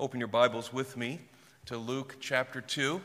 [0.00, 1.20] Open your Bibles with me
[1.66, 3.00] to Luke chapter 2.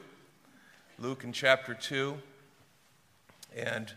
[0.97, 2.17] Luke in chapter 2.
[3.55, 3.91] And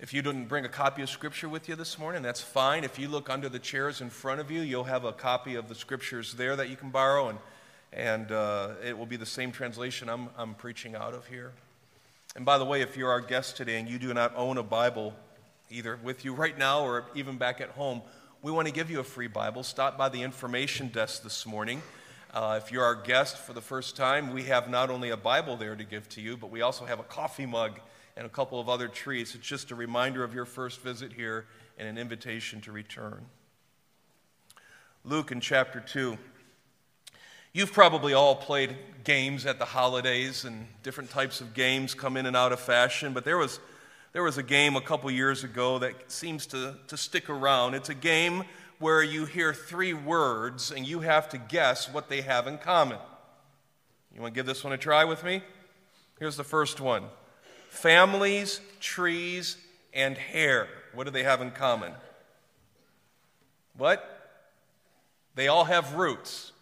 [0.00, 2.82] if you didn't bring a copy of Scripture with you this morning, that's fine.
[2.82, 5.68] If you look under the chairs in front of you, you'll have a copy of
[5.68, 7.38] the Scriptures there that you can borrow, and,
[7.92, 11.52] and uh, it will be the same translation I'm, I'm preaching out of here.
[12.34, 14.62] And by the way, if you're our guest today and you do not own a
[14.64, 15.14] Bible,
[15.70, 18.02] either with you right now or even back at home,
[18.42, 19.62] we want to give you a free Bible.
[19.62, 21.80] Stop by the information desk this morning.
[22.34, 25.56] Uh, if you're our guest for the first time, we have not only a Bible
[25.56, 27.78] there to give to you, but we also have a coffee mug
[28.16, 29.36] and a couple of other treats.
[29.36, 31.46] It's just a reminder of your first visit here
[31.78, 33.24] and an invitation to return.
[35.04, 36.18] Luke in chapter 2.
[37.52, 42.26] You've probably all played games at the holidays, and different types of games come in
[42.26, 43.60] and out of fashion, but there was,
[44.12, 47.74] there was a game a couple years ago that seems to, to stick around.
[47.74, 48.44] It's a game
[48.78, 52.98] where you hear three words and you have to guess what they have in common.
[54.14, 55.42] You want to give this one a try with me?
[56.18, 57.04] Here's the first one
[57.70, 59.56] families, trees,
[59.94, 60.68] and hair.
[60.92, 61.92] What do they have in common?
[63.78, 64.08] What?
[65.34, 66.52] They all have roots.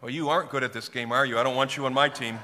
[0.00, 1.38] Well, you aren't good at this game, are you?
[1.38, 2.40] I don't want you on my team.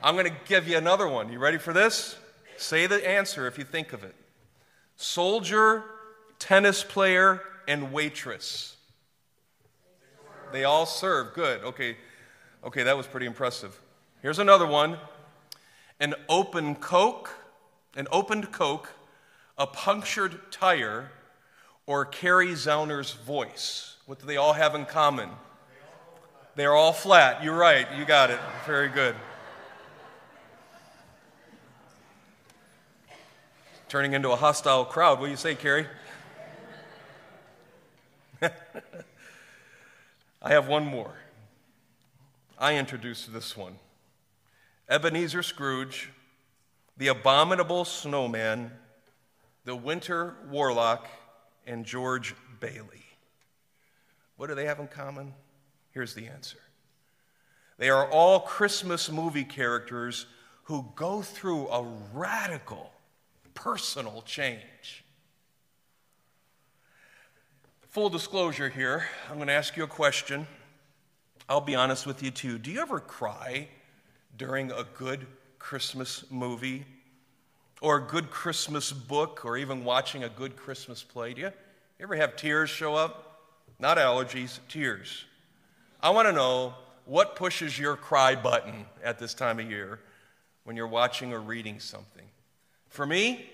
[0.00, 1.32] I'm going to give you another one.
[1.32, 2.16] You ready for this?
[2.56, 4.14] Say the answer if you think of it
[4.96, 5.84] soldier,
[6.38, 8.76] tennis player, and waitress.
[10.52, 11.34] They all serve.
[11.34, 11.62] Good.
[11.62, 11.96] Okay.
[12.64, 13.80] Okay, that was pretty impressive.
[14.20, 14.98] Here's another one.
[15.98, 17.30] An open Coke,
[17.96, 18.90] an opened Coke,
[19.58, 21.10] a punctured tire,
[21.86, 23.96] or Carrie Zauner's voice.
[24.06, 25.30] What do they all have in common?
[26.54, 27.42] They're all flat.
[27.42, 27.86] You're right.
[27.96, 28.38] You got it.
[28.66, 29.16] Very good.
[33.92, 35.20] Turning into a hostile crowd.
[35.20, 35.86] What do you say, Carrie?
[38.40, 38.50] I
[40.48, 41.12] have one more.
[42.58, 43.74] I introduced this one
[44.88, 46.08] Ebenezer Scrooge,
[46.96, 48.72] the abominable snowman,
[49.66, 51.06] the winter warlock,
[51.66, 53.04] and George Bailey.
[54.38, 55.34] What do they have in common?
[55.90, 56.56] Here's the answer
[57.76, 60.24] they are all Christmas movie characters
[60.62, 61.82] who go through a
[62.14, 62.90] radical
[63.54, 65.04] personal change.
[67.88, 70.46] Full disclosure here, I'm going to ask you a question.
[71.48, 72.58] I'll be honest with you too.
[72.58, 73.68] Do you ever cry
[74.38, 75.26] during a good
[75.58, 76.86] Christmas movie
[77.82, 81.34] or a good Christmas book or even watching a good Christmas play?
[81.34, 83.40] Do you, you ever have tears show up?
[83.78, 85.24] Not allergies, tears.
[86.02, 86.74] I want to know
[87.04, 90.00] what pushes your cry button at this time of year
[90.64, 92.24] when you're watching or reading something.
[92.92, 93.46] For me,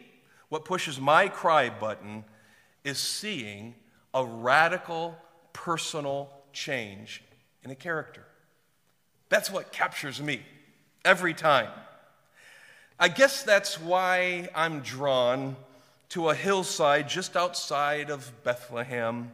[0.49, 2.25] what pushes my cry button
[2.83, 3.77] is seeing
[4.13, 5.17] a radical
[5.53, 7.23] personal change
[7.63, 8.25] in a character.
[9.29, 10.43] That's what captures me
[11.05, 11.71] every time.
[12.99, 15.55] I guess that's why I'm drawn
[16.09, 19.31] to a hillside just outside of Bethlehem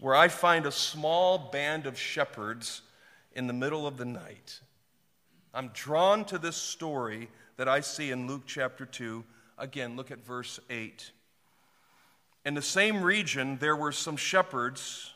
[0.00, 2.82] where I find a small band of shepherds
[3.36, 4.58] in the middle of the night.
[5.54, 9.22] I'm drawn to this story that I see in Luke chapter 2.
[9.58, 11.10] Again, look at verse 8.
[12.44, 15.12] In the same region, there were some shepherds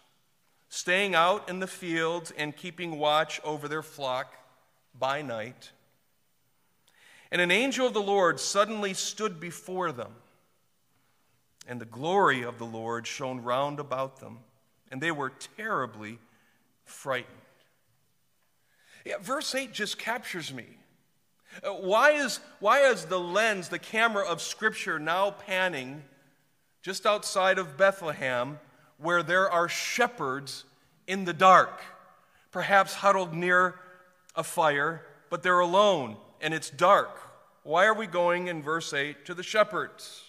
[0.69, 4.35] staying out in the fields and keeping watch over their flock
[4.99, 5.73] by night.
[7.31, 10.13] And an angel of the Lord suddenly stood before them,
[11.67, 14.39] and the glory of the Lord shone round about them,
[14.91, 16.19] and they were terribly
[16.85, 17.35] frightened.
[19.05, 20.67] Yeah, verse 8 just captures me.
[21.63, 26.03] Uh, why is, why is the lens, the camera of Scripture now panning?
[26.83, 28.59] just outside of Bethlehem,
[28.99, 30.65] where there are shepherds
[31.07, 31.83] in the dark,
[32.51, 33.75] perhaps huddled near
[34.35, 37.21] a fire, but they're alone and it's dark.
[37.63, 40.23] Why are we going in verse 8 to the shepherds?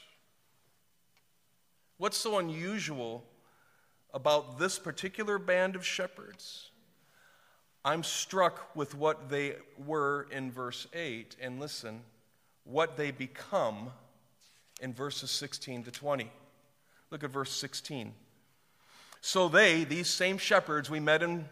[1.98, 3.24] What's so unusual
[4.14, 6.69] about this particular band of shepherds?
[7.84, 12.02] I'm struck with what they were in verse 8, and listen,
[12.66, 13.92] what they become
[14.82, 16.30] in verses 16 to 20.
[17.10, 18.14] Look at verse 16.
[19.22, 21.46] So they, these same shepherds we met in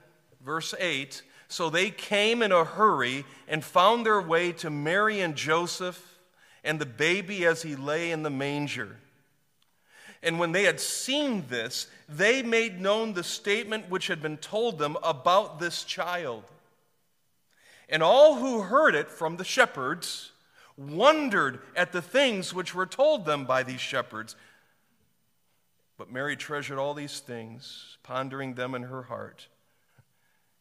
[0.44, 5.36] verse 8, so they came in a hurry and found their way to Mary and
[5.36, 6.20] Joseph
[6.64, 8.98] and the baby as he lay in the manger.
[10.24, 14.80] And when they had seen this, they made known the statement which had been told
[14.80, 16.44] them about this child.
[17.90, 20.32] And all who heard it from the shepherds
[20.76, 24.36] wondered at the things which were told them by these shepherds.
[25.98, 29.48] But Mary treasured all these things, pondering them in her heart.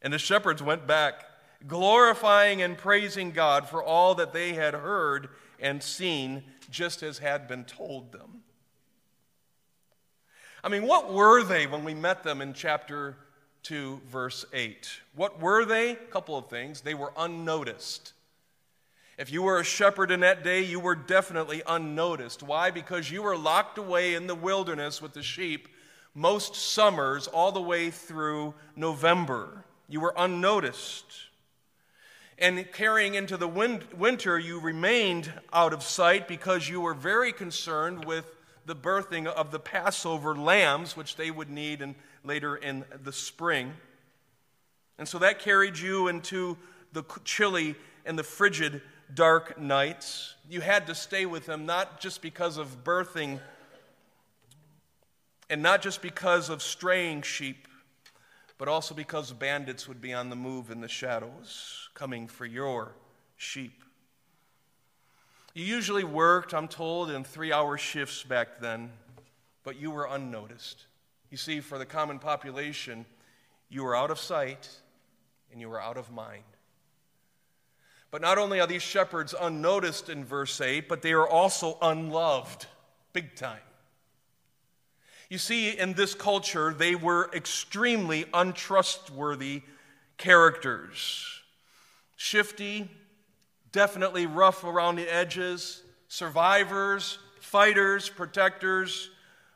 [0.01, 1.25] And the shepherds went back,
[1.67, 7.49] glorifying and praising God for all that they had heard and seen, just as had
[7.49, 8.43] been told them.
[10.67, 13.17] I mean, what were they when we met them in chapter
[13.63, 14.91] 2, verse 8?
[15.15, 15.93] What were they?
[15.93, 16.81] A couple of things.
[16.81, 18.13] They were unnoticed.
[19.17, 22.43] If you were a shepherd in that day, you were definitely unnoticed.
[22.43, 22.73] Why?
[22.73, 25.69] Because you were locked away in the wilderness with the sheep
[26.17, 29.65] most summers all the way through November.
[29.89, 31.07] You were unnoticed.
[32.41, 37.33] And carrying into the win- winter, you remained out of sight because you were very
[37.33, 38.27] concerned with
[38.67, 43.73] the birthing of the Passover lambs, which they would need in, later in the spring.
[44.99, 46.59] And so that carried you into
[46.93, 48.83] the chilly and the frigid
[49.15, 50.35] dark nights.
[50.51, 53.41] You had to stay with them not just because of birthing
[55.49, 57.69] and not just because of straying sheep,
[58.59, 62.97] but also because bandits would be on the move in the shadows, coming for your
[63.37, 63.85] sheep.
[65.57, 68.93] You usually worked, I'm told, in three hour shifts back then,
[69.65, 70.85] but you were unnoticed.
[71.31, 73.07] You see, for the common population,
[73.71, 74.69] you were out of sight
[75.51, 76.43] and you were out of mind.
[78.11, 82.67] But not only are these shepherds unnoticed in verse 8, but they are also unloved,
[83.15, 83.57] big time.
[85.31, 89.63] You see, in this culture, they were extremely untrustworthy
[90.19, 91.41] characters.
[92.15, 92.91] Shifty,
[93.77, 99.11] definitely rough around the edges, survivors, fighters, protectors.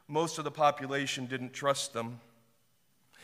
[0.09, 2.21] Most of the population didn't trust them.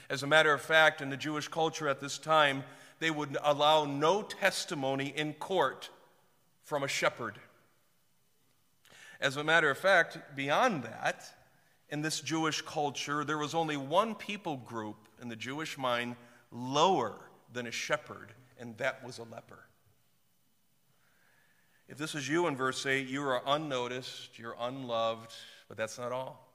[0.08, 2.64] As a matter of fact, in the Jewish culture at this time,
[2.98, 5.90] they would allow no testimony in court
[6.62, 7.38] from a shepherd.
[9.20, 11.26] As a matter of fact, beyond that,
[11.90, 16.16] in this Jewish culture, there was only one people group in the Jewish mind
[16.50, 17.16] lower
[17.52, 19.66] than a shepherd, and that was a leper.
[21.88, 25.32] If this is you in verse 8, you are unnoticed, you're unloved,
[25.68, 26.50] but that's not all.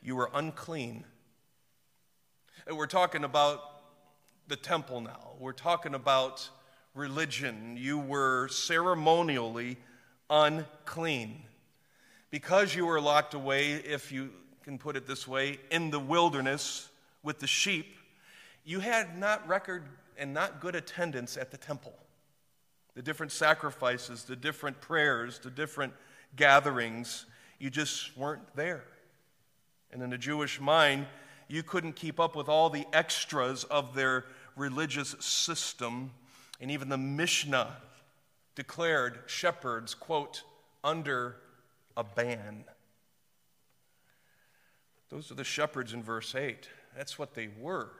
[0.00, 1.04] You are unclean.
[2.66, 3.60] And we're talking about
[4.46, 5.32] the temple now.
[5.40, 6.48] We're talking about
[6.94, 7.76] religion.
[7.76, 9.76] You were ceremonially
[10.30, 11.42] unclean.
[12.30, 14.30] Because you were locked away, if you
[14.62, 16.88] can put it this way, in the wilderness
[17.24, 17.96] with the sheep,
[18.64, 19.82] you had not record
[20.16, 21.94] and not good attendance at the temple.
[22.98, 25.92] The different sacrifices, the different prayers, the different
[26.34, 27.26] gatherings,
[27.60, 28.82] you just weren't there.
[29.92, 31.06] And in the Jewish mind,
[31.46, 34.24] you couldn't keep up with all the extras of their
[34.56, 36.10] religious system.
[36.60, 37.76] And even the Mishnah
[38.56, 40.42] declared shepherds, quote,
[40.82, 41.36] under
[41.96, 42.64] a ban.
[45.08, 46.68] Those are the shepherds in verse 8.
[46.96, 47.90] That's what they were.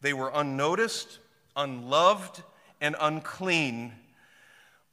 [0.00, 1.18] They were unnoticed,
[1.54, 2.42] unloved,
[2.82, 3.92] and unclean.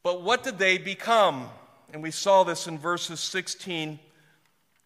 [0.01, 1.49] But what did they become?
[1.91, 3.99] And we saw this in verses 16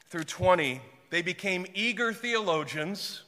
[0.10, 0.82] through 20.
[1.12, 3.22] They became eager theologians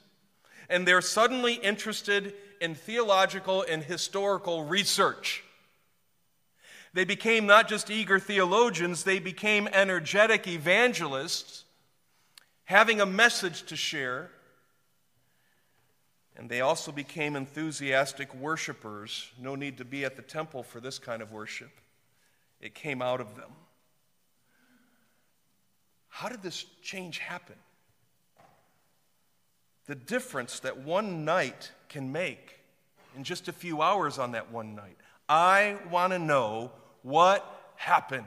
[0.69, 5.43] and they're suddenly interested in theological and historical research.
[6.93, 11.65] They became not just eager theologians, they became energetic evangelists,
[12.63, 14.31] having a message to share.
[16.37, 19.31] And they also became enthusiastic worshipers.
[19.39, 21.71] No need to be at the temple for this kind of worship,
[22.59, 23.49] it came out of them.
[26.09, 27.55] How did this change happen?
[29.85, 32.59] the difference that one night can make
[33.15, 34.97] in just a few hours on that one night.
[35.29, 36.71] I want to know
[37.03, 38.25] what happened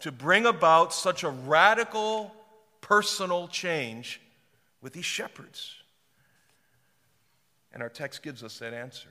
[0.00, 2.34] to bring about such a radical
[2.80, 4.20] personal change
[4.80, 5.74] with these shepherds.
[7.72, 9.10] And our text gives us that answer.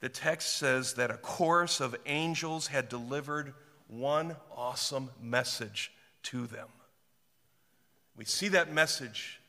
[0.00, 3.54] The text says that a chorus of angels had delivered
[3.88, 5.92] one awesome message
[6.24, 6.68] to them.
[8.16, 9.40] We see that message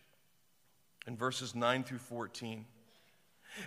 [1.05, 2.65] in verses 9 through 14.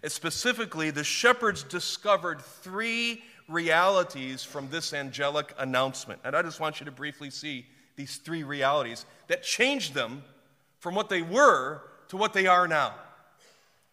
[0.02, 6.20] And specifically, the shepherds discovered three realities from this angelic announcement.
[6.24, 10.22] And I just want you to briefly see these three realities that changed them
[10.78, 12.94] from what they were to what they are now.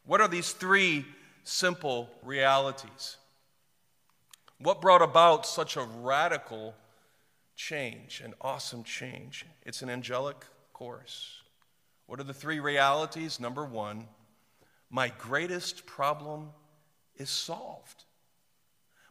[0.08, 1.06] What are these three
[1.44, 3.18] simple realities?
[4.58, 6.74] What brought about such a radical
[7.58, 9.46] change, an awesome change?
[9.64, 10.38] It's an angelic
[10.72, 11.42] chorus.
[12.06, 13.38] What are the three realities?
[13.42, 14.08] Number one,
[14.90, 16.52] my greatest problem
[17.18, 18.06] is solved.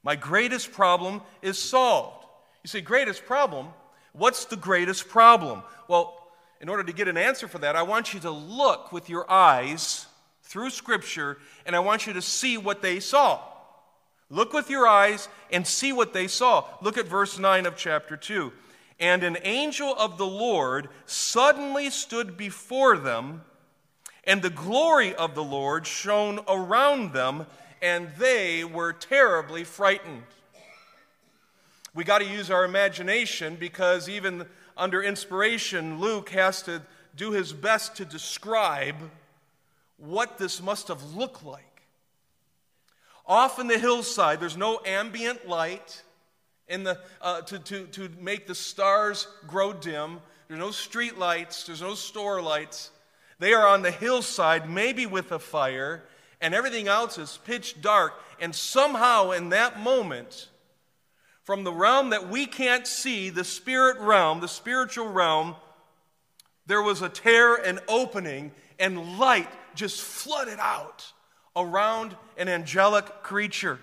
[0.03, 2.25] My greatest problem is solved.
[2.65, 3.69] You say, greatest problem?
[4.15, 5.63] What's the greatest problem?
[5.89, 6.27] Well,
[6.63, 9.31] in order to get an answer for that, I want you to look with your
[9.31, 10.06] eyes
[10.47, 13.41] through Scripture, and I want you to see what they saw.
[14.31, 16.65] Look with your eyes and see what they saw.
[16.81, 18.53] Look at verse 9 of chapter 2.
[18.99, 23.43] And an angel of the Lord suddenly stood before them,
[24.25, 27.47] and the glory of the Lord shone around them,
[27.83, 30.23] and they were terribly frightened.
[31.95, 36.83] We got to use our imagination because even under inspiration, Luke has to
[37.17, 38.97] do his best to describe
[39.99, 41.83] what this must have looked like.
[43.27, 46.03] Off in the hillside, there's no ambient light
[46.69, 50.21] in the, uh, to, to, to make the stars grow dim.
[50.49, 52.91] There's no street lights, there's no store lights.
[53.39, 56.05] They are on the hillside, maybe with a fire,
[56.41, 58.15] and everything else is pitch dark.
[58.41, 60.49] And somehow, in that moment,
[61.43, 65.57] from the realm that we can't see, the spirit realm, the spiritual realm,
[66.67, 71.13] there was a tear and opening, and light just flooded out
[71.55, 73.79] around an angelic creature,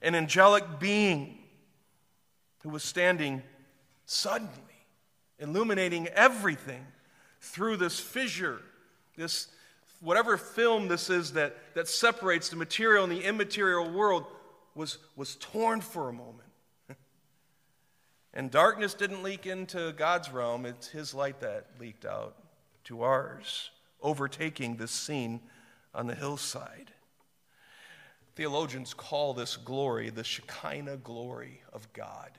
[0.00, 1.38] an angelic being
[2.62, 3.42] who was standing
[4.06, 4.50] suddenly,
[5.38, 6.86] illuminating everything
[7.40, 8.60] through this fissure,
[9.16, 9.48] this
[10.00, 14.24] whatever film this is that, that separates the material and the immaterial world
[14.74, 16.43] was, was torn for a moment.
[18.34, 22.34] And darkness didn't leak into God's realm, it's His light that leaked out
[22.84, 23.70] to ours
[24.02, 25.40] overtaking this scene
[25.94, 26.90] on the hillside.
[28.34, 32.30] Theologians call this glory the Shekinah glory of God.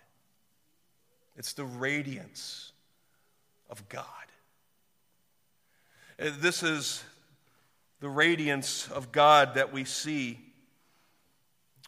[1.38, 2.74] It's the radiance
[3.70, 4.06] of God.
[6.20, 7.04] Uh, this is
[8.02, 10.40] the radiance of God that we see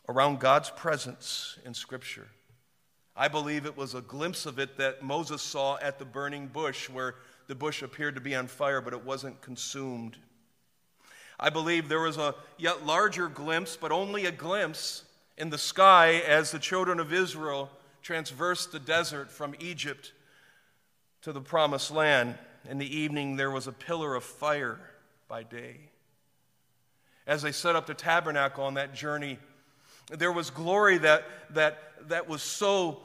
[0.08, 2.28] around God's presence in Scripture.
[3.18, 6.88] I believe it was a glimpse of it that Moses saw at the burning bush,
[6.88, 7.16] where
[7.48, 10.18] the bush appeared to be on fire, but it wasn't consumed.
[11.40, 15.04] I believe there was a yet larger glimpse, but only a glimpse,
[15.38, 17.72] in the sky as the children of Israel
[18.02, 20.14] traversed the desert from Egypt
[21.22, 22.36] to the promised land.
[22.70, 24.80] In the evening, there was a pillar of fire
[25.28, 25.90] by day.
[27.26, 29.38] As they set up the tabernacle on that journey,
[30.10, 33.02] there was glory that, that, that was so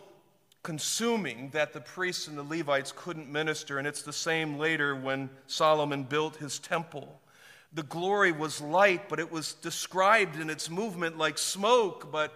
[0.63, 3.79] consuming that the priests and the Levites couldn't minister.
[3.79, 7.21] And it's the same later when Solomon built his temple.
[7.73, 12.33] The glory was light, but it was described in its movement like smoke, but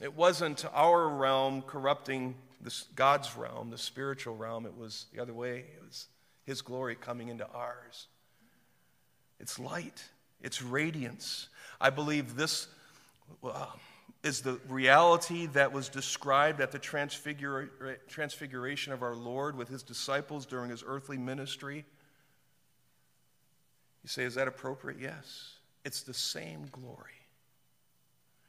[0.00, 4.64] it wasn't our realm corrupting this God's realm, the spiritual realm.
[4.64, 5.58] It was the other way.
[5.58, 6.06] It was
[6.44, 8.06] his glory coming into ours.
[9.40, 10.04] It's light,
[10.40, 11.48] it's radiance.
[11.80, 12.68] I believe this
[14.22, 20.44] is the reality that was described at the transfiguration of our Lord with his disciples
[20.44, 21.84] during his earthly ministry.
[24.02, 25.00] You say, is that appropriate?
[25.00, 25.54] Yes.
[25.84, 27.12] It's the same glory.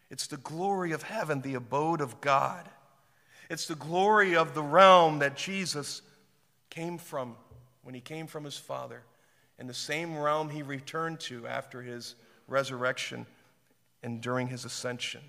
[0.10, 2.68] It's the glory of heaven, the abode of God.
[3.50, 6.02] It's the glory of the realm that Jesus
[6.72, 7.36] came from
[7.84, 9.04] when he came from his Father,
[9.58, 12.16] and the same realm he returned to after his
[12.48, 13.26] resurrection
[14.02, 15.22] and during his ascension.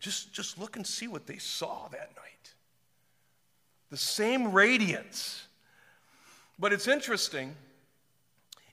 [0.00, 2.54] Just, just look and see what they saw that night.
[3.90, 5.46] The same radiance.
[6.58, 7.54] But it's interesting,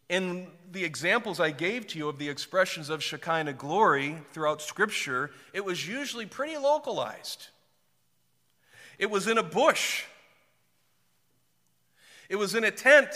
[0.09, 5.31] in the examples I gave to you of the expressions of Shekinah glory throughout Scripture,
[5.53, 7.47] it was usually pretty localized.
[8.97, 10.05] It was in a bush,
[12.29, 13.09] it was in a tent,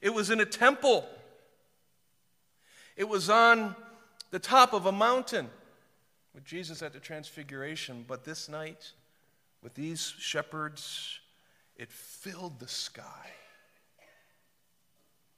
[0.00, 1.06] it was in a temple,
[2.96, 3.74] it was on
[4.30, 5.50] the top of a mountain
[6.34, 8.92] with Jesus at the Transfiguration, but this night,
[9.62, 11.20] with these shepherds,
[11.76, 13.30] it filled the sky.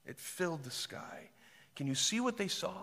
[0.07, 1.31] It filled the sky.
[1.75, 2.75] Can you see what they saw?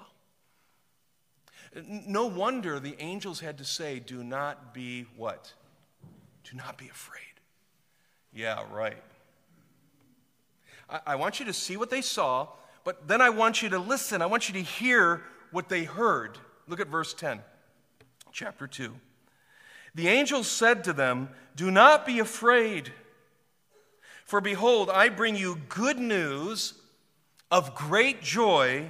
[1.85, 5.51] No wonder the angels had to say, Do not be what?
[6.43, 7.21] Do not be afraid.
[8.31, 9.01] Yeah, right.
[11.07, 12.49] I, want you to see what they saw,
[12.83, 14.21] but then I want you to listen.
[14.21, 16.37] I want you to hear what they heard.
[16.67, 17.39] Look at verse 10
[18.33, 18.91] chapter 2.
[19.93, 22.91] The angel said to them, Do not be afraid,
[24.25, 26.73] for behold, I bring you good news
[27.51, 28.89] of great joy,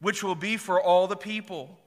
[0.00, 1.78] which will be for all the people.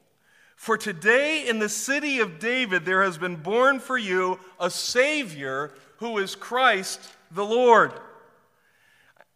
[0.55, 5.71] For today in the city of David there has been born for you a Savior
[5.97, 6.99] who is Christ
[7.29, 7.93] the Lord.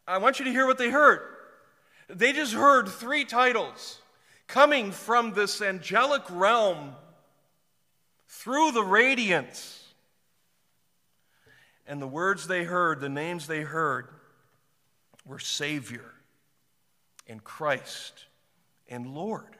[0.07, 1.21] I want you to hear what they heard.
[2.09, 3.99] They just heard three titles
[4.47, 6.95] coming from this angelic realm
[8.31, 9.77] through the radiance.
[11.85, 14.07] And the words they heard, the names they heard,
[15.25, 16.13] were Savior,
[17.27, 18.25] and Christ
[18.87, 19.57] and Lord.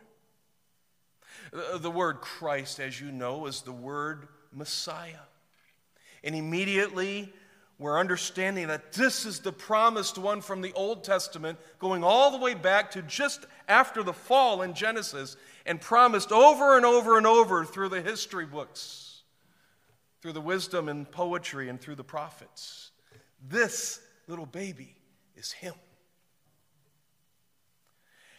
[1.52, 5.26] The word Christ, as you know, is the word Messiah.
[6.24, 7.34] And immediately
[7.78, 12.38] we're understanding that this is the promised one from the Old Testament, going all the
[12.38, 17.28] way back to just after the fall in Genesis, and promised over and over and
[17.28, 19.24] over through the history books,
[20.22, 22.92] through the wisdom and poetry, and through the prophets.
[23.48, 24.96] This little baby
[25.36, 25.74] is Him.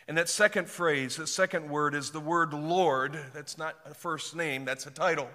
[0.09, 3.19] And that second phrase, that second word is the word Lord.
[3.33, 5.29] That's not a first name, that's a title.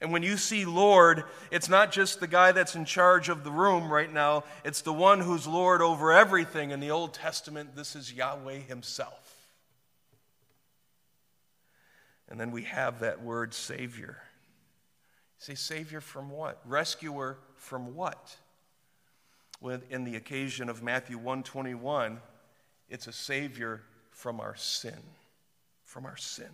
[0.00, 3.50] And when you see Lord, it's not just the guy that's in charge of the
[3.50, 6.70] room right now, it's the one who's Lord over everything.
[6.70, 9.39] In the Old Testament, this is Yahweh Himself.
[12.30, 14.22] And then we have that word Savior.
[15.38, 16.60] Say, Savior from what?
[16.64, 18.36] Rescuer from what?
[19.90, 22.20] In the occasion of Matthew 121,
[22.88, 25.00] it's a Savior from our sin.
[25.84, 26.50] From our sin.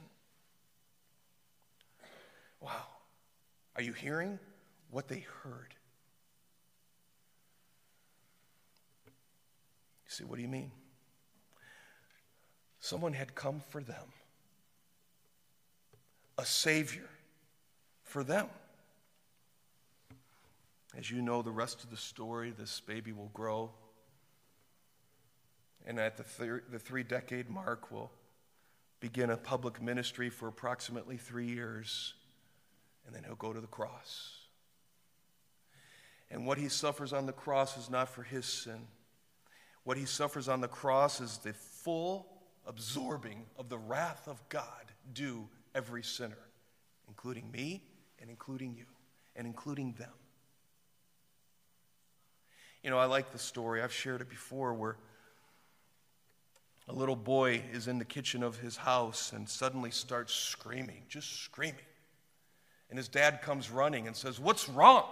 [2.60, 2.86] Wow.
[3.76, 4.38] Are you hearing
[4.90, 5.74] what they heard?
[10.06, 10.70] You see, what do you mean?
[12.80, 14.06] Someone had come for them,
[16.38, 17.08] a Savior
[18.02, 18.46] for them.
[20.96, 23.70] As you know, the rest of the story, this baby will grow.
[25.86, 28.10] And at the, thir- the three decade mark, will
[29.00, 32.14] begin a public ministry for approximately three years
[33.06, 34.40] and then he'll go to the cross.
[36.30, 38.88] And what he suffers on the cross is not for his sin.
[39.84, 42.26] What he suffers on the cross is the full
[42.66, 46.38] absorbing of the wrath of God due every sinner,
[47.06, 47.82] including me
[48.18, 48.86] and including you
[49.36, 50.10] and including them.
[52.82, 53.82] You know, I like the story.
[53.82, 54.96] I've shared it before where
[56.88, 61.42] a little boy is in the kitchen of his house and suddenly starts screaming, just
[61.42, 61.80] screaming.
[62.88, 65.04] And his dad comes running and says, What's wrong?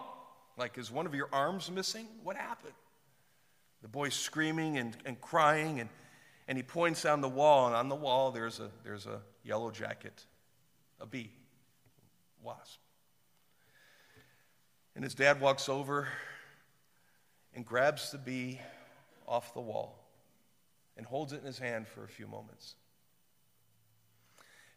[0.57, 2.07] Like, is one of your arms missing?
[2.23, 2.75] What happened?
[3.83, 5.91] The boy's screaming and, and crying, and,
[6.47, 9.73] and he points on the wall, and on the wall there's a, there's a yellow
[9.73, 10.25] jacket,
[11.05, 11.31] a bee,
[12.43, 12.81] wasp.
[14.95, 16.09] And his dad walks over
[17.55, 18.59] and grabs the bee
[19.29, 19.99] off the wall
[20.97, 22.77] and holds it in his hand for a few moments.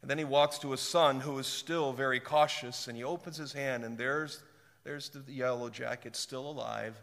[0.01, 3.37] And then he walks to his son, who is still very cautious, and he opens
[3.37, 4.43] his hand, and there's,
[4.83, 7.01] there's the yellow jacket still alive,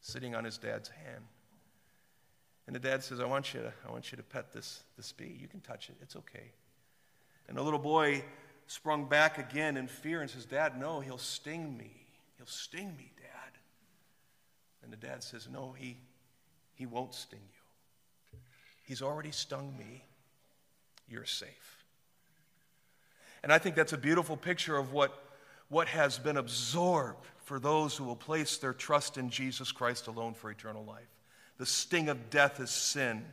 [0.00, 1.24] sitting on his dad's hand.
[2.66, 5.12] And the dad says, I want you to, I want you to pet this, this
[5.12, 5.36] bee.
[5.38, 6.52] You can touch it, it's okay.
[7.48, 8.24] And the little boy
[8.66, 11.90] sprung back again in fear and says, Dad, no, he'll sting me.
[12.36, 13.58] He'll sting me, Dad.
[14.82, 15.96] And the dad says, No, he,
[16.74, 18.38] he won't sting you.
[18.84, 20.04] He's already stung me.
[21.08, 21.84] You're safe.
[23.42, 25.12] And I think that's a beautiful picture of what,
[25.68, 30.34] what has been absorbed for those who will place their trust in Jesus Christ alone
[30.34, 31.06] for eternal life.
[31.58, 33.24] The sting of death is sin,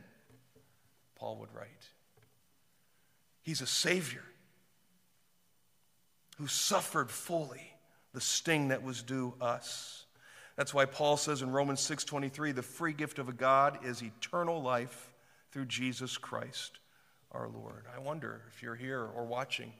[1.16, 1.68] Paul would write.
[3.42, 4.22] He's a Savior
[6.38, 7.70] who suffered fully
[8.12, 10.06] the sting that was due us.
[10.56, 14.62] That's why Paul says in Romans 6:23, the free gift of a God is eternal
[14.62, 15.12] life
[15.50, 16.78] through Jesus Christ
[17.32, 17.84] our Lord.
[17.94, 19.72] I wonder if you're here or watching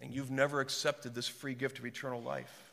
[0.00, 2.72] and you've never accepted this free gift of eternal life.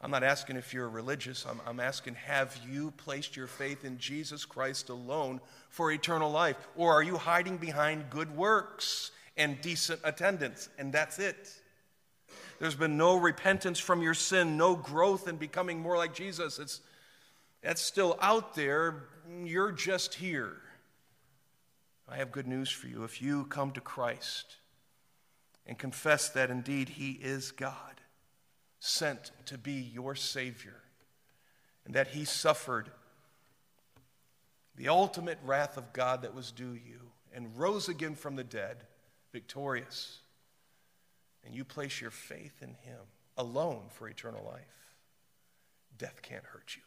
[0.00, 1.46] I'm not asking if you're religious.
[1.48, 6.56] I'm, I'm, asking, have you placed your faith in Jesus Christ alone for eternal life?
[6.74, 10.68] Or are you hiding behind good works and decent attendance?
[10.78, 11.50] And that's it.
[12.58, 16.58] There's been no repentance from your sin, no growth in becoming more like Jesus.
[16.58, 16.80] It's,
[17.62, 19.04] that's still out there.
[19.44, 20.56] You're just here.
[22.08, 23.04] I have good news for you.
[23.04, 24.56] If you come to Christ,
[25.66, 28.00] and confess that indeed He is God,
[28.80, 30.82] sent to be your Savior,
[31.84, 32.90] and that He suffered
[34.74, 38.84] the ultimate wrath of God that was due you and rose again from the dead,
[39.32, 40.18] victorious.
[41.44, 43.00] And you place your faith in Him
[43.36, 44.96] alone for eternal life,
[45.98, 46.82] death can't hurt you.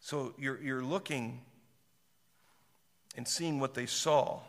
[0.00, 1.42] So you're, you're looking
[3.16, 4.40] and seeing what they saw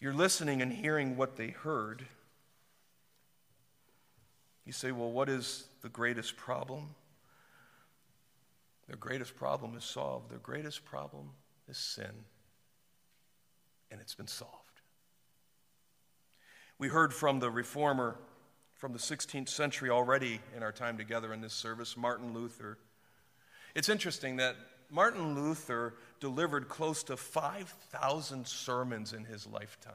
[0.00, 2.06] you're listening and hearing what they heard.
[4.64, 6.94] You say, well, what is the greatest problem?
[8.86, 10.30] Their greatest problem is solved.
[10.30, 11.30] Their greatest problem
[11.68, 12.12] is sin,
[13.90, 14.54] and it's been solved.
[16.78, 18.16] We heard from the reformer
[18.78, 22.78] from the 16th century already in our time together in this service, Martin Luther.
[23.74, 24.54] It's interesting that
[24.88, 29.94] Martin Luther delivered close to 5,000 sermons in his lifetime.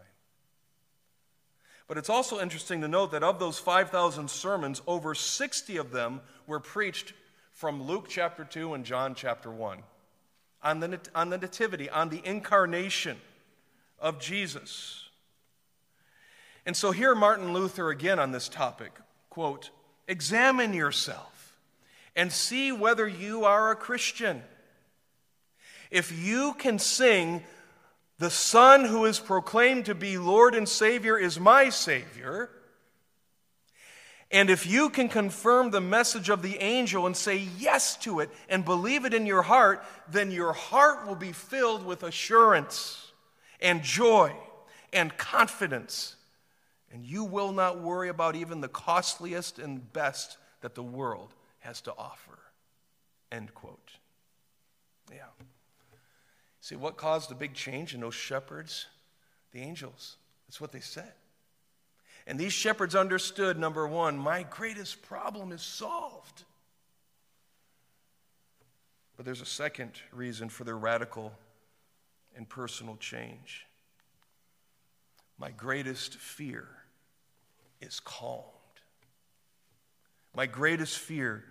[1.88, 6.22] But it's also interesting to note that of those 5,000 sermons, over 60 of them
[6.46, 7.14] were preached
[7.52, 9.80] from Luke chapter 2 and John chapter 1
[10.62, 13.18] on the, on the nativity, on the incarnation
[14.04, 15.10] of Jesus.
[16.66, 18.92] And so here Martin Luther again on this topic,
[19.30, 19.72] quote,
[20.08, 21.58] examine yourself
[22.16, 24.44] and see whether you are a Christian.
[25.90, 27.44] If you can sing,
[28.20, 32.50] the Son who is proclaimed to be Lord and Savior is my Savior,
[34.32, 38.32] and if you can confirm the message of the angel and say yes to it
[38.50, 43.13] and believe it in your heart, then your heart will be filled with assurance
[43.64, 44.36] and joy
[44.92, 46.16] and confidence.
[46.92, 51.82] And you will not worry about even the costliest and best that the world has
[51.82, 52.38] to offer.
[53.32, 53.94] End quote.
[55.12, 55.24] Yeah.
[56.62, 58.86] See, what caused the big change in those shepherds?
[59.54, 60.18] The angels.
[60.48, 61.12] That's what they said.
[62.28, 66.44] And these shepherds understood number one, my greatest problem is solved.
[69.18, 71.34] But there's a second reason for their radical
[72.36, 73.66] and personal change.
[75.38, 76.68] My greatest fear
[77.82, 78.46] is calmed.
[80.36, 81.44] My greatest fear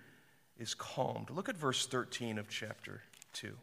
[0.58, 1.30] is calmed.
[1.30, 3.02] Look at verse 13 of chapter
[3.34, 3.56] 2.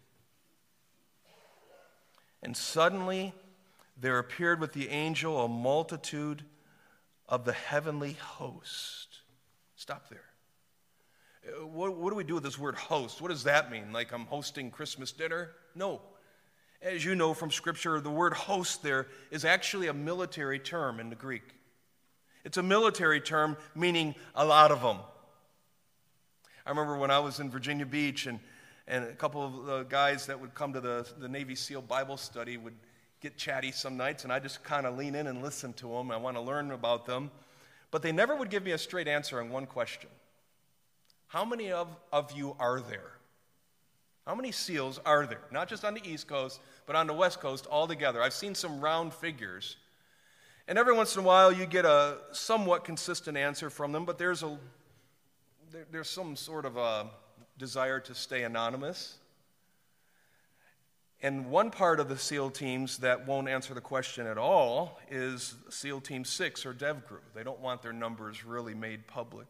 [2.42, 3.34] And suddenly
[3.98, 6.44] there appeared with the angel a multitude
[7.28, 9.20] of the heavenly host.
[9.76, 10.24] Stop there.
[11.48, 13.22] Uh, what, what, do we do with this word host?
[13.22, 13.92] What does that mean?
[13.92, 15.52] Like I'm hosting Christmas dinner?
[15.76, 16.02] No.
[16.82, 21.10] As you know from Scripture, the word host there is actually a military term in
[21.10, 21.44] the Greek.
[22.46, 24.98] It's a military term meaning a lot of them.
[26.66, 28.40] I remember when I was in Virginia Beach and,
[28.88, 32.16] and a couple of the guys that would come to the, the Navy SEAL Bible
[32.16, 32.76] study would
[33.22, 36.12] get chatty some nights, and I just kind of lean in and listen to them.
[36.12, 37.32] I want to learn about them.
[37.92, 40.10] But they never would give me a straight answer on one question
[41.28, 43.19] How many of, of you are there?
[44.30, 45.42] How many SEALs are there?
[45.50, 48.22] Not just on the East Coast, but on the West Coast altogether.
[48.22, 49.78] I've seen some round figures.
[50.68, 54.20] And every once in a while, you get a somewhat consistent answer from them, but
[54.20, 54.56] there's, a,
[55.72, 57.08] there, there's some sort of a
[57.58, 59.18] desire to stay anonymous.
[61.24, 65.56] And one part of the SEAL teams that won't answer the question at all is
[65.72, 67.18] SEAL Team 6 or DEVGRU.
[67.34, 69.48] They don't want their numbers really made public.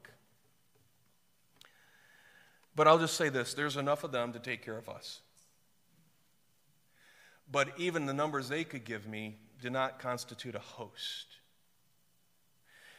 [2.80, 5.20] But I'll just say this there's enough of them to take care of us.
[7.52, 11.26] But even the numbers they could give me do not constitute a host.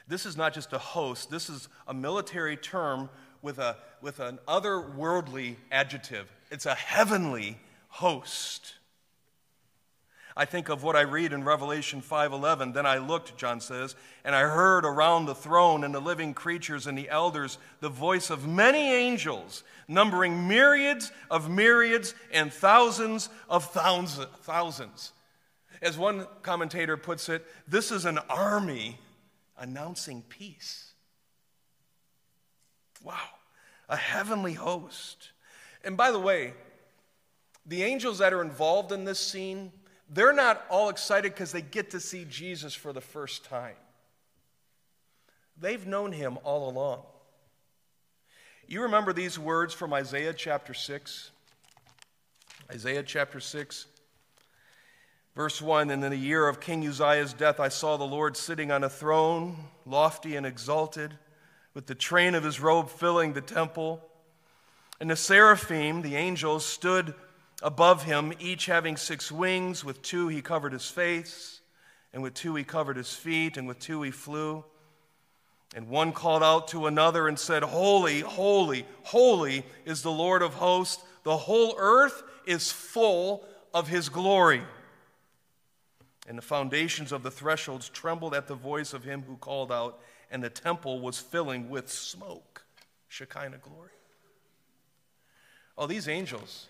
[0.07, 3.09] This is not just a host, this is a military term
[3.41, 6.31] with, a, with an otherworldly adjective.
[6.51, 8.75] It's a heavenly host.
[10.37, 12.73] I think of what I read in Revelation 5:11.
[12.73, 16.87] Then I looked, John says, and I heard around the throne and the living creatures
[16.87, 23.65] and the elders the voice of many angels, numbering myriads of myriads and thousands of
[23.73, 25.13] thousands.
[25.83, 28.99] As one commentator puts it, this is an army
[29.59, 30.93] announcing peace.
[33.03, 33.15] Wow,
[33.89, 35.31] a heavenly host.
[35.83, 36.53] And by the way,
[37.65, 39.73] the angels that are involved in this scene,
[40.13, 43.77] they're not all excited because they get to see Jesus for the first time.
[45.59, 47.03] They've known him all along.
[48.67, 51.31] You remember these words from Isaiah chapter 6?
[52.73, 53.87] Isaiah chapter 6,
[55.35, 58.71] verse 1 And in the year of King Uzziah's death, I saw the Lord sitting
[58.71, 61.19] on a throne, lofty and exalted,
[61.75, 64.09] with the train of his robe filling the temple.
[65.01, 67.15] And the seraphim, the angels, stood
[67.63, 69.85] above him, each having six wings.
[69.85, 71.61] With two he covered his face,
[72.13, 74.65] and with two he covered his feet, and with two he flew.
[75.75, 80.55] And one called out to another and said, Holy, holy, holy is the Lord of
[80.55, 81.03] hosts.
[81.23, 84.63] The whole earth is full of his glory.
[86.29, 90.01] And the foundations of the thresholds trembled at the voice of him who called out,
[90.31, 92.65] and the temple was filling with smoke.
[93.09, 93.91] Shekinah glory.
[95.77, 96.67] Oh, these angels,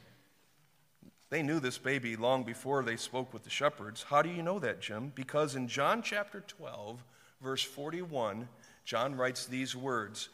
[1.31, 4.03] they knew this baby long before they spoke with the shepherds.
[4.03, 5.13] How do you know that, Jim?
[5.15, 7.03] Because in John chapter 12,
[7.41, 8.49] verse 41,
[8.85, 10.29] John writes these words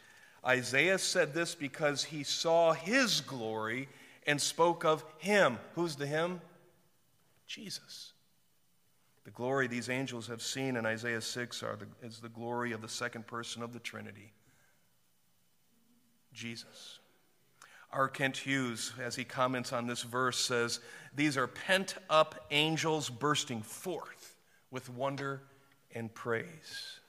[0.45, 3.89] Isaiah said this because he saw his glory
[4.27, 5.59] and spoke of him.
[5.75, 6.41] Who's the him?
[7.47, 8.13] Jesus.
[9.25, 12.81] The glory these angels have seen in Isaiah 6 are the, is the glory of
[12.81, 14.33] the second person of the Trinity,
[16.33, 17.01] Jesus.
[17.97, 18.09] R.
[18.09, 20.81] Kent Hughes, as he comments on this verse, says,
[21.15, 24.37] These are pent up angels bursting forth
[24.71, 25.41] with wonder
[25.95, 27.01] and praise.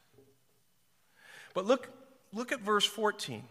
[1.53, 1.89] But look,
[2.31, 3.43] look at verse 14.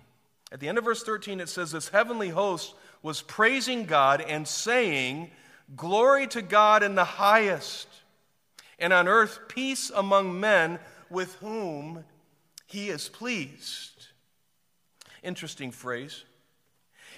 [0.50, 4.48] At the end of verse 13, it says, This heavenly host was praising God and
[4.48, 5.30] saying,
[5.76, 7.88] Glory to God in the highest,
[8.78, 10.78] and on earth peace among men
[11.10, 12.04] with whom
[12.66, 14.06] he is pleased.
[15.22, 16.24] Interesting phrase.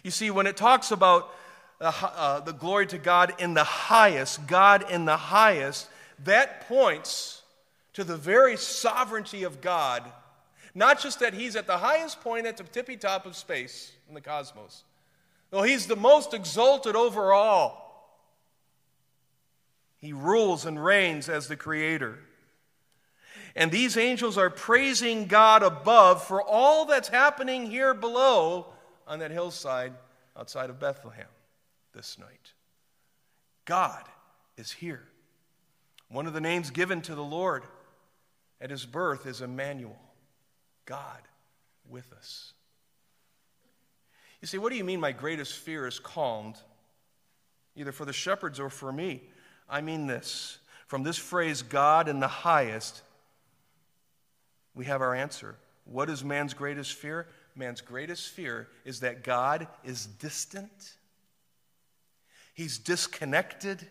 [0.03, 1.35] You see, when it talks about
[1.81, 5.89] uh, the glory to God in the highest, God in the highest,
[6.25, 7.43] that points
[7.95, 10.05] to the very sovereignty of God.
[10.75, 14.15] Not just that He's at the highest point at the tippy top of space in
[14.15, 14.85] the cosmos,
[15.53, 17.85] no, He's the most exalted over all.
[19.99, 22.19] He rules and reigns as the Creator.
[23.57, 28.67] And these angels are praising God above for all that's happening here below
[29.09, 29.93] on that hillside
[30.37, 31.27] outside of Bethlehem
[31.93, 32.53] this night.
[33.65, 34.05] God
[34.57, 35.03] is here.
[36.09, 37.65] One of the names given to the Lord
[38.61, 39.99] at his birth is Emmanuel,
[40.85, 41.21] God
[41.89, 42.53] with us.
[44.41, 46.57] You see, what do you mean my greatest fear is calmed?
[47.77, 49.23] Either for the shepherds or for me.
[49.69, 50.59] I mean this.
[50.87, 53.03] From this phrase, God in the highest,
[54.75, 55.57] we have our answer.
[55.85, 57.27] What is man's greatest fear?
[57.59, 60.95] Man's greatest fear is that God is distant,
[62.55, 63.87] he's disconnected,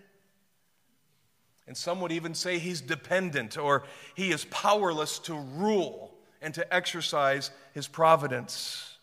[1.68, 3.84] and some would even say he's dependent or
[4.16, 8.98] he is powerless to rule and to exercise his providence.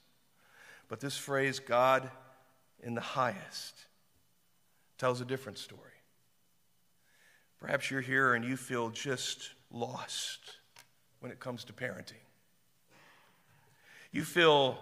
[0.89, 2.11] But this phrase, God
[2.83, 3.75] in the highest,
[4.97, 5.81] tells a different story.
[7.61, 10.59] Perhaps you're here and you feel just lost
[11.21, 12.24] when it comes to parenting.
[14.15, 14.79] You feel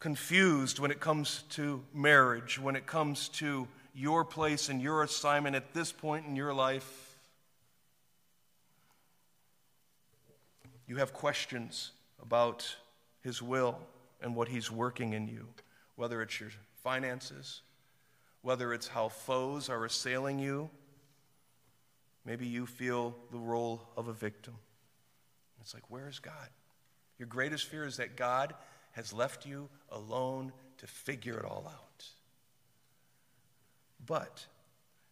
[0.00, 5.54] confused when it comes to marriage, when it comes to your place and your assignment
[5.54, 7.18] at this point in your life.
[10.86, 11.90] You have questions
[12.22, 12.74] about
[13.20, 13.78] His will
[14.22, 15.46] and what He's working in you,
[15.96, 16.48] whether it's your
[16.82, 17.60] finances,
[18.40, 20.70] whether it's how foes are assailing you.
[22.24, 24.54] Maybe you feel the role of a victim.
[25.60, 26.48] It's like, where is God?
[27.18, 28.54] Your greatest fear is that God
[28.92, 32.04] has left you alone to figure it all out.
[34.04, 34.46] But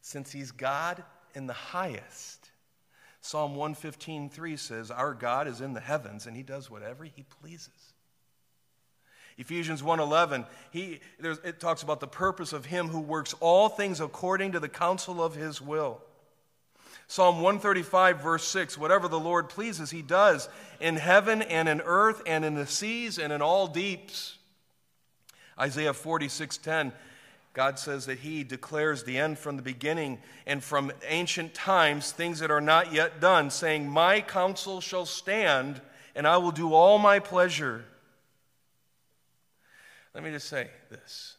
[0.00, 1.02] since He's God
[1.34, 2.50] in the highest,
[3.20, 7.92] Psalm 115:3 says, Our God is in the heavens and He does whatever He pleases.
[9.38, 14.52] Ephesians 1:11, he, it talks about the purpose of Him who works all things according
[14.52, 16.02] to the counsel of His will.
[17.12, 20.48] Psalm 135, verse 6 Whatever the Lord pleases, he does
[20.80, 24.38] in heaven and in earth and in the seas and in all deeps.
[25.60, 26.90] Isaiah 46, 10.
[27.52, 32.38] God says that He declares the end from the beginning and from ancient times things
[32.38, 35.82] that are not yet done, saying, My counsel shall stand,
[36.14, 37.84] and I will do all my pleasure.
[40.14, 41.36] Let me just say this.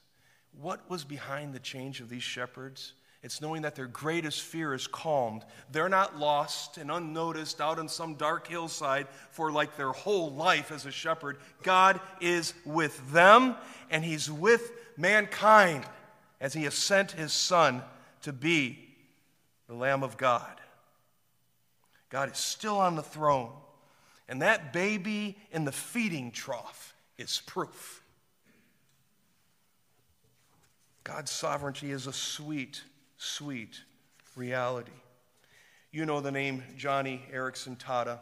[0.62, 2.94] What was behind the change of these shepherds?
[3.24, 5.46] It's knowing that their greatest fear is calmed.
[5.72, 10.74] They're not lost and unnoticed out on some dark hillside for like their whole life
[10.74, 11.38] as a shepherd.
[11.64, 13.56] God is with them,
[13.90, 15.86] and He's with mankind
[16.42, 17.82] as He has sent His Son
[18.24, 18.90] to be
[19.68, 20.60] the Lamb of God.
[22.10, 23.54] God is still on the throne,
[24.28, 28.04] and that baby in the feeding trough is proof.
[31.06, 32.82] God's sovereignty is a sweet
[33.24, 33.82] sweet
[34.36, 34.92] reality.
[35.92, 38.20] You know the name Joni Eareckson Tada,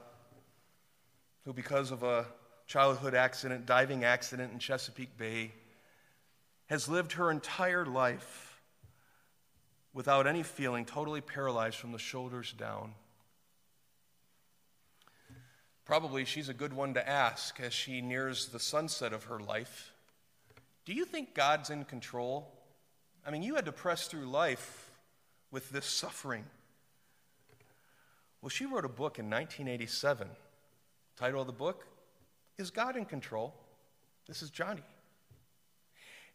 [1.44, 2.26] who, because of a
[2.68, 5.52] childhood accident, diving accident in Chesapeake Bay,
[6.68, 8.62] has lived her entire life
[9.94, 12.94] without any feeling, totally paralyzed from the shoulders down.
[15.84, 19.92] Probably she's a good one to ask as she nears the sunset of her life.
[20.86, 22.54] Do you think God's in control?
[23.26, 24.81] I mean, you had to press through life
[25.52, 26.46] with this suffering?
[28.42, 30.28] Well, she wrote a book in 1987.
[31.18, 31.86] Title of the book
[32.58, 33.54] is God in Control.
[34.28, 34.82] This is Joni.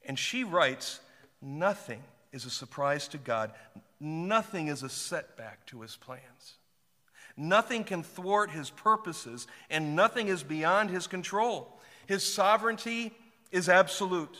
[0.06, 1.00] And she writes,
[1.42, 2.02] Nothing
[2.32, 3.52] is a surprise to God,
[3.98, 6.54] nothing is a setback to his plans.
[7.36, 11.80] Nothing can thwart his purposes, and nothing is beyond his control.
[12.06, 13.12] His sovereignty
[13.50, 14.36] is absolute.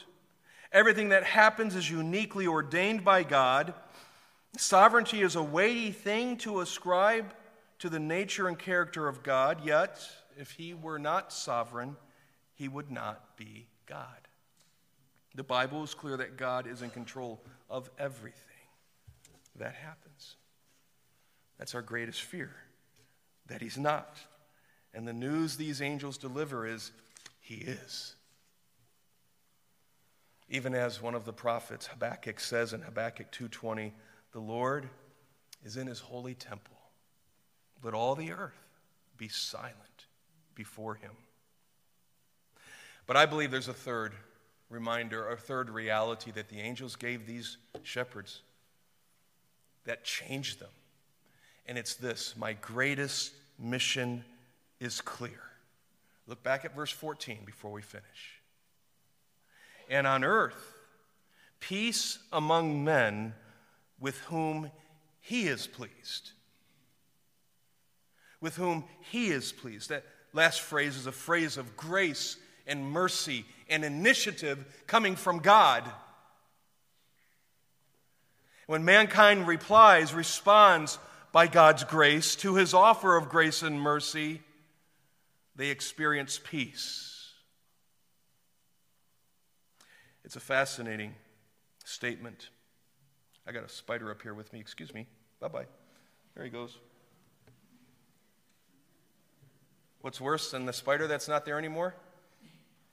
[0.73, 3.75] Everything that happens is uniquely ordained by God
[4.57, 7.35] Sovereignty is a weighty thing to ascribe
[7.79, 10.01] to the nature and character of God, yet,
[10.39, 11.97] if he were not sovereign,
[12.55, 14.29] he would not be God.
[15.35, 18.41] The Bible is clear that God is in control of everything
[19.57, 20.37] that happens.
[21.59, 22.55] That's our greatest fear,
[23.47, 24.19] that He's not.
[24.95, 26.93] And the news these angels deliver is
[27.41, 28.17] He is.
[30.49, 33.93] Even as one of the prophets, Habakkuk, says in Habakkuk 2:20,
[34.37, 34.87] the Lord
[35.65, 36.77] is in his holy temple.
[37.83, 38.53] Let all the earth
[39.17, 39.73] be silent
[40.55, 41.13] before him.
[43.07, 44.13] But I believe there's a third
[44.69, 48.43] reminder, a third reality that the angels gave these shepherds
[49.87, 50.69] that changed them.
[51.65, 54.23] And it's this my greatest mission
[54.81, 55.41] is clear.
[56.27, 58.43] Look back at verse 14 before we finish.
[59.89, 60.75] And on earth,
[61.59, 63.33] peace among men
[64.01, 64.71] with whom
[65.21, 66.33] he is pleased.
[68.41, 69.91] With whom he is pleased.
[69.91, 75.85] That last phrase is a phrase of grace and mercy and initiative coming from God.
[78.67, 80.99] When mankind replies, responds
[81.33, 84.43] by God's grace to his offer of grace and mercy,
[85.55, 87.33] they experience peace.
[90.25, 91.15] It's a fascinating
[91.85, 92.49] statement.
[93.47, 94.61] I got a spider up here with me.
[94.61, 95.07] Excuse me.
[95.41, 95.67] Bye bye.
[96.35, 96.77] There he goes.
[100.01, 101.95] What's worse than the spider that's not there anymore?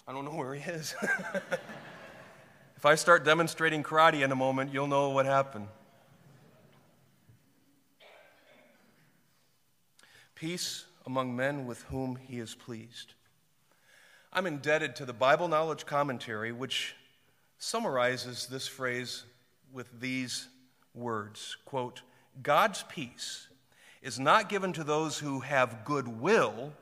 [0.08, 0.96] I don't know where he is.
[2.78, 5.68] if I start demonstrating karate in a moment, you'll know what happened.
[10.36, 13.14] Peace among men with whom he is pleased.
[14.32, 16.96] I'm indebted to the Bible Knowledge Commentary, which
[17.60, 19.24] summarizes this phrase
[19.74, 20.48] with these
[20.94, 22.04] words quote,
[22.42, 23.48] God's peace
[24.02, 26.74] is not given to those who have good will.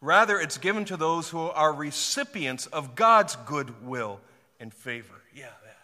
[0.00, 4.20] Rather, it's given to those who are recipients of God's good will
[4.58, 5.14] and favor.
[5.34, 5.76] Yeah, that.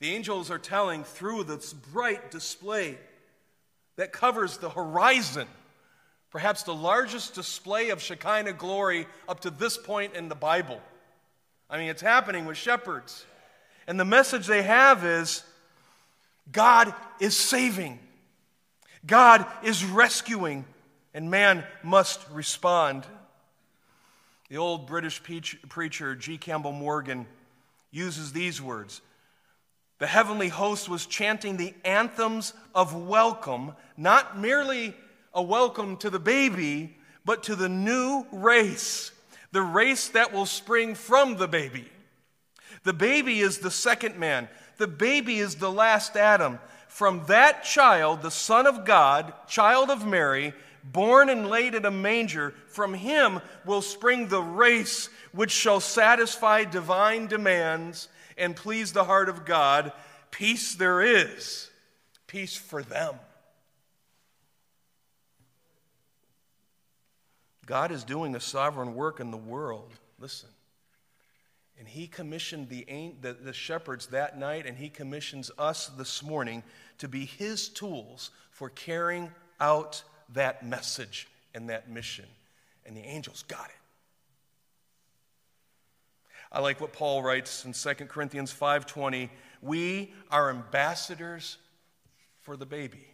[0.00, 2.98] The angels are telling through this bright display
[3.96, 5.46] that covers the horizon,
[6.30, 10.80] perhaps the largest display of Shekinah glory up to this point in the Bible.
[11.68, 13.24] I mean, it's happening with shepherds.
[13.86, 15.42] And the message they have is
[16.50, 17.98] God is saving,
[19.06, 20.64] God is rescuing,
[21.12, 23.06] and man must respond.
[24.50, 25.22] The old British
[25.68, 26.38] preacher G.
[26.38, 27.26] Campbell Morgan
[27.90, 29.00] uses these words
[29.98, 34.94] The heavenly host was chanting the anthems of welcome, not merely
[35.32, 39.10] a welcome to the baby, but to the new race,
[39.54, 41.88] the race that will spring from the baby.
[42.82, 44.48] The baby is the second man.
[44.78, 46.58] The baby is the last Adam.
[46.88, 51.90] From that child, the Son of God, child of Mary, born and laid in a
[51.92, 59.04] manger, from him will spring the race which shall satisfy divine demands and please the
[59.04, 59.92] heart of God.
[60.32, 61.70] Peace there is,
[62.26, 63.14] peace for them.
[67.66, 69.92] God is doing a sovereign work in the world.
[70.18, 70.48] Listen.
[71.78, 72.84] And he commissioned the,
[73.20, 76.62] the, the, shepherds that night, and he commissions us this morning
[76.98, 82.26] to be his tools for carrying out that message and that mission.
[82.86, 83.76] And the angels got it.
[86.52, 89.28] I like what Paul writes in 2 Corinthians 5:20,
[89.60, 91.58] we are ambassadors
[92.42, 93.04] for the baby.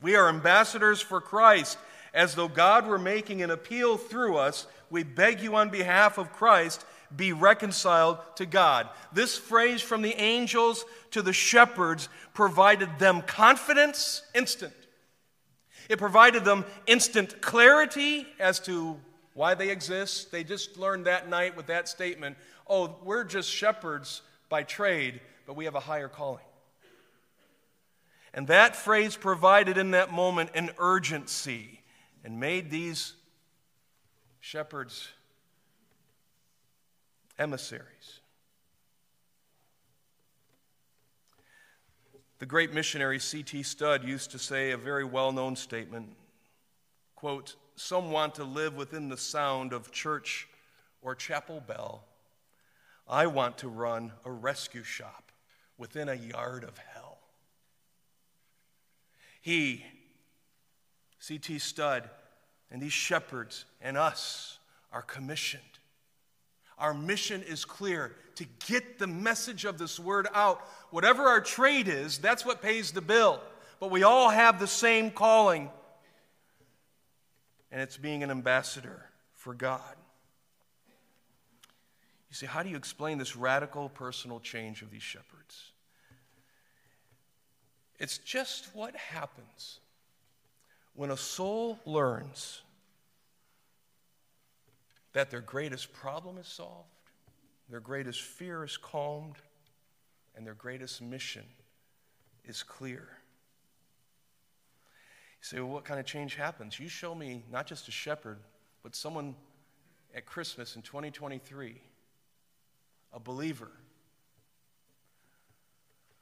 [0.00, 1.76] We are ambassadors for Christ,
[2.14, 4.66] as though God were making an appeal through us.
[4.90, 8.88] We beg you on behalf of Christ be reconciled to God.
[9.12, 14.74] This phrase from the angels to the shepherds provided them confidence, instant.
[15.88, 18.98] It provided them instant clarity as to
[19.32, 20.30] why they exist.
[20.30, 22.36] They just learned that night with that statement
[22.70, 26.44] oh, we're just shepherds by trade, but we have a higher calling.
[28.34, 31.77] And that phrase provided in that moment an urgency
[32.24, 33.14] and made these
[34.40, 35.08] shepherds
[37.38, 38.20] emissaries.
[42.38, 43.62] The great missionary C.T.
[43.64, 46.14] Studd used to say a very well known statement
[47.16, 50.46] quote, Some want to live within the sound of church
[51.02, 52.04] or chapel bell.
[53.08, 55.32] I want to run a rescue shop
[55.76, 57.18] within a yard of hell.
[59.40, 59.84] He,
[61.18, 61.58] C.T.
[61.58, 62.08] Studd,
[62.70, 64.58] and these shepherds and us
[64.92, 65.62] are commissioned
[66.78, 70.60] our mission is clear to get the message of this word out.
[70.90, 73.40] Whatever our trade is, that's what pays the bill.
[73.80, 75.70] But we all have the same calling,
[77.70, 79.04] and it's being an ambassador
[79.34, 79.82] for God.
[82.30, 85.72] You say, how do you explain this radical personal change of these shepherds?
[87.98, 89.80] It's just what happens
[90.98, 92.60] when a soul learns
[95.12, 96.88] that their greatest problem is solved,
[97.70, 99.36] their greatest fear is calmed,
[100.34, 101.44] and their greatest mission
[102.44, 103.06] is clear.
[105.40, 106.80] You say, well, what kind of change happens?
[106.80, 108.40] You show me not just a shepherd,
[108.82, 109.36] but someone
[110.16, 111.80] at Christmas in 2023,
[113.12, 113.70] a believer,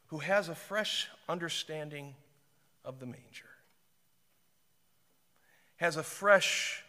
[0.08, 2.14] who has a fresh understanding
[2.84, 3.55] of the manger,
[5.76, 6.82] has a fresh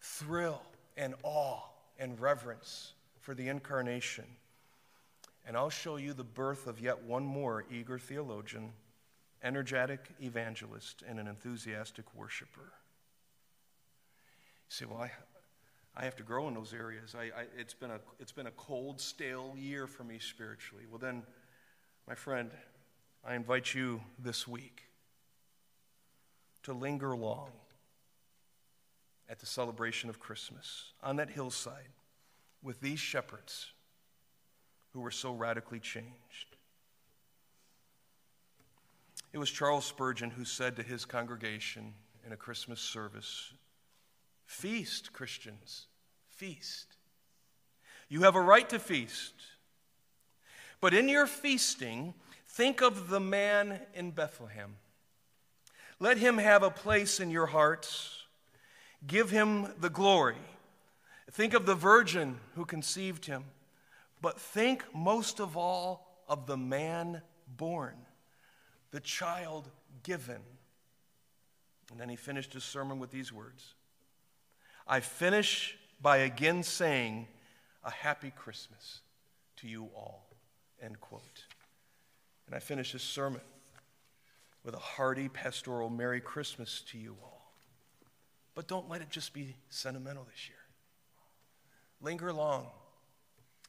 [0.00, 0.62] thrill
[0.96, 1.60] and awe
[1.98, 4.24] and reverence for the incarnation.
[5.46, 8.72] And I'll show you the birth of yet one more eager theologian,
[9.42, 12.60] energetic evangelist, and an enthusiastic worshiper.
[14.68, 15.10] You say, well, I,
[15.96, 17.14] I have to grow in those areas.
[17.14, 20.84] I, I, it's, been a, it's been a cold, stale year for me spiritually.
[20.88, 21.22] Well, then,
[22.06, 22.50] my friend,
[23.24, 24.84] I invite you this week
[26.62, 27.50] to linger long
[29.30, 31.94] at the celebration of Christmas on that hillside
[32.62, 33.72] with these shepherds
[34.92, 36.56] who were so radically changed.
[39.32, 41.94] It was Charles Spurgeon who said to his congregation
[42.26, 43.52] in a Christmas service
[44.46, 45.86] Feast, Christians,
[46.26, 46.96] feast.
[48.08, 49.34] You have a right to feast.
[50.80, 52.14] But in your feasting,
[52.48, 54.74] think of the man in Bethlehem.
[56.00, 58.19] Let him have a place in your hearts
[59.06, 60.36] Give him the glory.
[61.30, 63.44] Think of the virgin who conceived him,
[64.20, 67.22] but think most of all of the man
[67.56, 67.94] born,
[68.90, 69.68] the child
[70.02, 70.40] given.
[71.90, 73.74] And then he finished his sermon with these words
[74.86, 77.28] I finish by again saying,
[77.84, 79.00] A happy Christmas
[79.56, 80.26] to you all.
[80.82, 81.44] End quote.
[82.46, 83.42] And I finish his sermon
[84.64, 87.39] with a hearty pastoral Merry Christmas to you all.
[88.60, 90.58] But don't let it just be sentimental this year.
[92.02, 92.66] Linger long.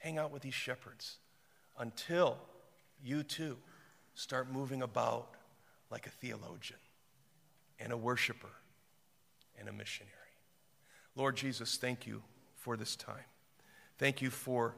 [0.02, 1.16] Hang out with these shepherds
[1.80, 2.38] until
[3.02, 3.56] you too
[4.16, 5.30] start moving about
[5.90, 6.82] like a theologian
[7.80, 8.50] and a worshiper
[9.58, 10.12] and a missionary.
[11.16, 12.22] Lord Jesus, thank you
[12.58, 13.24] for this time.
[13.98, 14.76] Thank you for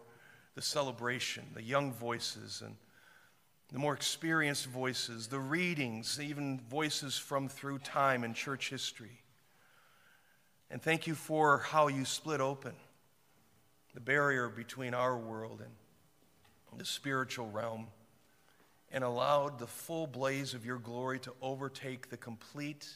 [0.53, 2.75] the celebration, the young voices and
[3.71, 9.22] the more experienced voices, the readings, even voices from through time and church history.
[10.73, 12.73] And thank you for how you split open
[13.93, 17.85] the barrier between our world and the spiritual realm
[18.91, 22.89] and allowed the full blaze of your glory to overtake the complete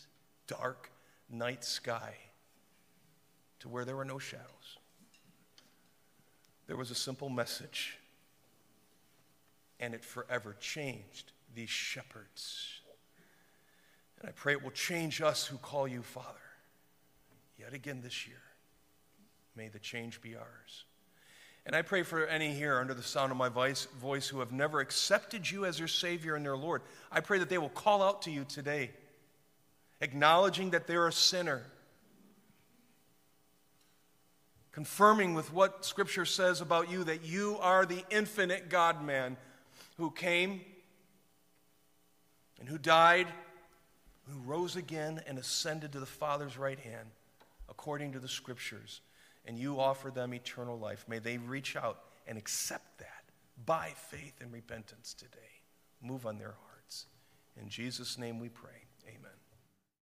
[0.48, 0.90] dark
[1.30, 2.16] night sky
[3.60, 4.80] to where there were no shadows.
[6.66, 8.00] There was a simple message,
[9.80, 12.82] and it forever changed these shepherds.
[14.20, 16.47] And I pray it will change us who call you Father
[17.58, 18.42] yet again this year.
[19.56, 20.86] May the change be ours.
[21.66, 23.88] And I pray for any here under the sound of my voice,
[24.30, 26.82] who have never accepted you as their Savior and their Lord.
[27.12, 28.92] I pray that they will call out to you today,
[30.00, 31.64] acknowledging that they're a sinner,
[34.72, 39.36] confirming with what Scripture says about you that you are the infinite God man
[39.98, 40.62] who came
[42.60, 43.28] and who died,
[44.30, 47.10] who rose again and ascended to the Father's right hand
[47.70, 49.02] according to the scriptures,
[49.46, 51.06] and you offer them eternal life.
[51.08, 53.24] May they reach out and accept that
[53.66, 55.38] by faith and repentance today.
[56.02, 57.06] Move on their hearts.
[57.60, 58.86] In Jesus' name we pray.
[59.08, 59.37] Amen.